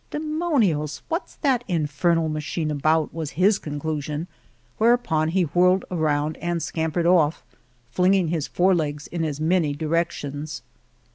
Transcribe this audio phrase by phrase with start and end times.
[0.09, 1.03] Demonios!
[1.09, 4.25] what's that infer nal machine about?" was his conclusion,
[4.79, 7.43] whereupon he whirled around and scam pered off,
[7.91, 10.63] flinging his four legs in as many directions.